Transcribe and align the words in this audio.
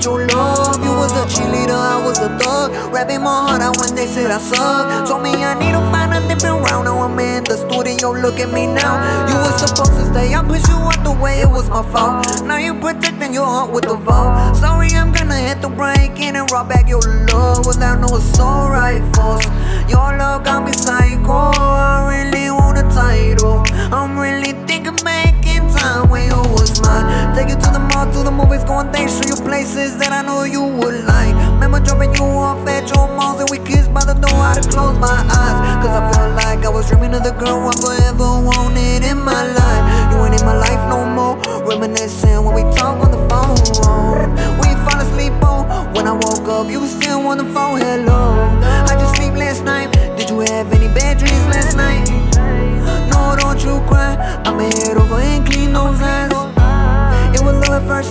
get 0.00 0.08
oh, 0.08 0.18
your 0.18 0.26
love. 0.28 0.82
You 0.82 0.92
was 0.92 1.12
a 1.12 1.24
cheerleader, 1.26 1.76
I 1.76 2.04
was 2.04 2.18
a 2.18 2.28
thug. 2.38 2.72
Rapping 2.92 3.22
my 3.22 3.48
heart 3.48 3.62
out 3.62 3.76
when 3.78 3.94
they 3.94 4.06
said 4.06 4.30
I 4.30 4.38
suck. 4.38 5.08
Told 5.08 5.22
me 5.22 5.30
I 5.30 5.54
need 5.58 5.72
to 5.72 5.82
find 5.92 6.12
a 6.12 6.20
different 6.28 6.64
route. 6.64 6.84
Now 6.84 6.98
I'm 6.98 7.18
in 7.18 7.44
the 7.44 7.56
studio, 7.56 8.12
look 8.12 8.38
at 8.40 8.52
me 8.52 8.66
now. 8.66 8.94
You 9.28 9.36
were 9.36 9.56
supposed 9.58 9.94
to 9.98 10.04
stay, 10.10 10.34
I 10.34 10.42
pushed 10.42 10.68
you 10.68 10.74
out 10.74 11.02
the 11.04 11.12
way, 11.12 11.40
it 11.40 11.50
was 11.50 11.68
my 11.68 11.82
fault. 11.92 12.26
Now 12.44 12.56
you 12.56 12.74
protecting 12.74 13.34
your 13.34 13.46
heart 13.46 13.72
with 13.72 13.84
the 13.84 13.94
vault. 13.94 14.56
Sorry, 14.56 14.88
I'm 14.92 15.12
gonna 15.12 15.36
hit 15.36 15.60
the 15.60 15.68
break 15.68 16.18
in 16.20 16.36
and 16.36 16.50
rob 16.50 16.68
back 16.68 16.88
your 16.88 17.02
love 17.32 17.66
without 17.66 18.00
no 18.00 18.16
assault 18.16 18.70
rifles. 18.70 19.44
Your 19.88 20.16
love 20.16 20.44
got 20.44 20.64
me 20.64 20.72
psycho. 20.72 21.52
I 21.56 22.08
really 22.08 22.50
want 22.50 22.78
a 22.78 22.86
title. 22.94 23.62
I'm 23.92 24.18
really 24.18 24.52
thinking 24.66 24.98
making 25.04 25.68
time 25.74 26.08
when 26.08 26.24
you 26.30 26.49
mine. 26.82 27.34
Take 27.34 27.48
you 27.48 27.56
to 27.56 27.70
the 27.70 27.78
mall, 27.78 28.06
to 28.12 28.22
the 28.22 28.30
movies, 28.30 28.64
go 28.64 28.74
on 28.74 28.92
dates, 28.92 29.18
show 29.18 29.26
you 29.28 29.36
places 29.42 29.96
that 29.98 30.12
I 30.12 30.22
know 30.22 30.44
you 30.44 30.62
would 30.62 31.04
like. 31.04 31.34
Remember 31.56 31.80
dropping 31.80 32.14
you 32.14 32.24
off 32.24 32.66
at 32.68 32.88
your 32.88 33.08
malls 33.08 33.40
and 33.40 33.50
we 33.50 33.58
kissed 33.58 33.92
by 33.92 34.04
the 34.04 34.14
door. 34.14 34.32
I 34.32 34.54
had 34.54 34.62
to 34.62 34.68
close 34.68 34.98
my 34.98 35.08
eyes. 35.08 35.58
Cause 35.84 35.94
I 35.94 36.02
felt 36.12 36.32
like 36.36 36.64
I 36.64 36.68
was 36.68 36.88
dreaming 36.88 37.14
of 37.14 37.22
the 37.22 37.32
girl 37.32 37.68
I 37.68 37.72
forever 37.80 38.28
wanted 38.40 39.04
in 39.04 39.18
my 39.18 39.42
life. 39.52 39.82
You 40.12 40.24
ain't 40.24 40.40
in 40.40 40.46
my 40.46 40.56
life 40.56 40.82
no 40.88 41.04
more. 41.04 41.36
Reminiscing 41.68 42.44
when 42.44 42.54
we 42.54 42.62
talk 42.76 42.96
on 43.04 43.10
the 43.10 43.22
phone. 43.28 43.56
We 44.60 44.68
fall 44.84 45.00
asleep 45.00 45.36
on. 45.42 45.94
When 45.94 46.06
I 46.06 46.12
woke 46.12 46.48
up, 46.48 46.70
you 46.70 46.86
still 46.86 47.26
on 47.26 47.38
the 47.38 47.44
phone. 47.52 47.80
Hello. 47.80 48.29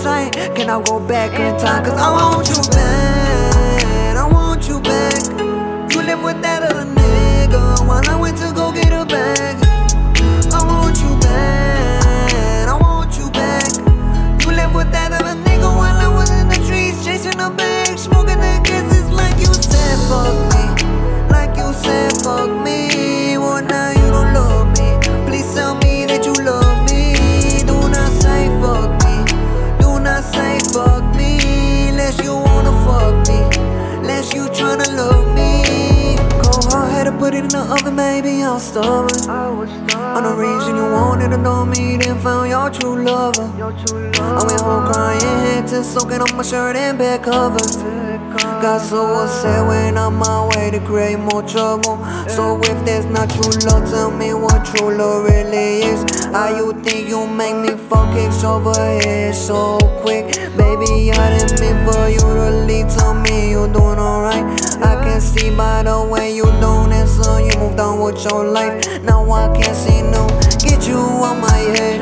Can 0.02 0.70
I 0.70 0.82
go 0.82 0.98
back 0.98 1.38
in 1.38 1.60
time? 1.60 1.84
Cause 1.84 1.98
I 1.98 2.10
want 2.10 2.48
you 2.48 2.70
back. 2.70 2.89
I'm 38.76 39.18
stubborn. 39.18 40.00
On 40.00 40.22
the 40.22 40.34
reason 40.34 40.76
you 40.76 40.84
wanted 40.92 41.30
to 41.30 41.38
know 41.38 41.64
me, 41.64 41.96
then 41.96 42.18
found 42.20 42.50
your 42.50 42.70
true 42.70 43.02
lover. 43.02 43.42
I 43.42 44.44
went 44.46 44.60
home 44.60 44.92
crying, 44.92 45.20
head 45.20 45.66
to 45.68 45.82
soaking 45.82 46.20
on 46.20 46.36
my 46.36 46.42
shirt 46.44 46.76
and 46.76 46.96
bed 46.96 47.22
covers. 47.24 47.76
Got 48.62 48.80
so 48.80 49.24
upset 49.24 49.66
when 49.66 49.98
I'm 49.98 50.22
on 50.22 50.48
my 50.48 50.56
way 50.56 50.70
to 50.70 50.78
create 50.86 51.18
more 51.18 51.42
trouble. 51.42 51.98
So 52.28 52.60
if 52.62 52.84
that's 52.84 53.06
not 53.06 53.30
true 53.30 53.50
love, 53.68 53.90
tell 53.90 54.10
me 54.12 54.34
what 54.34 54.64
true 54.64 54.96
love 54.96 55.24
really 55.24 55.82
is. 55.82 56.04
How 56.26 56.54
you 56.54 56.72
think 56.84 57.08
you 57.08 57.26
make 57.26 57.56
me 57.56 57.70
fuck 57.88 58.14
kicks 58.14 58.44
over 58.44 58.72
here 59.02 59.32
so 59.32 59.78
quick? 60.02 60.26
Baby, 60.56 61.10
I 61.10 61.38
didn't 61.38 61.60
mean 61.60 61.78
for 61.86 62.08
you 62.08 62.20
to 62.20 62.50
leave. 62.66 62.88
Tell 62.94 63.14
me 63.14 63.50
you're 63.50 63.72
doing 63.72 63.98
alright. 63.98 64.44
I 64.82 65.02
can 65.02 65.20
see 65.20 65.50
by 65.54 65.82
the 65.82 66.02
way 66.04 66.34
you 66.34 66.44
with 67.98 68.24
your 68.24 68.44
life. 68.44 69.02
Now 69.02 69.30
I 69.30 69.48
can't 69.56 69.76
see 69.76 70.02
no. 70.02 70.26
Get 70.58 70.86
you 70.86 70.98
on 70.98 71.40
my 71.40 71.60
head. 71.74 72.00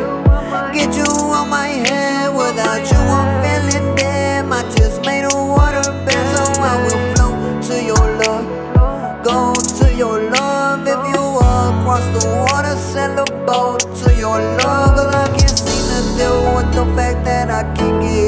Get 0.75 0.95
you 0.97 1.05
on 1.05 1.49
my 1.49 1.69
head. 1.69 2.35
Without 2.35 2.85
you, 2.91 2.99
I'm 2.99 3.31
feeling 3.43 3.95
dead. 3.97 4.47
My 4.47 4.63
tears 4.75 4.99
made 5.01 5.25
of 5.25 5.35
water 5.35 5.83
bed, 6.05 6.25
so 6.35 6.43
I 6.63 6.75
will 6.85 7.03
flow 7.15 7.33
to 7.69 7.75
your 7.91 8.05
love. 8.23 9.25
Go 9.25 9.55
to 9.79 9.95
your 9.95 10.31
love 10.31 10.87
if 10.87 11.01
you 11.15 11.21
walk 11.21 11.75
across 11.81 12.07
the 12.17 12.29
water. 12.51 12.77
Send 12.77 13.19
a 13.19 13.25
boat 13.47 13.81
to 14.03 14.15
your 14.15 14.39
love. 14.39 14.97
but 14.97 15.15
I 15.15 15.27
can't 15.37 15.59
seem 15.59 15.85
to 15.93 16.01
deal 16.19 16.39
with 16.57 16.71
the 16.75 16.85
fact 16.97 17.25
that 17.25 17.51
I 17.51 17.63
can't 17.75 18.03
get. 18.03 18.28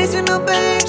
chasing 0.00 0.24
the 0.24 0.38
baby. 0.38 0.79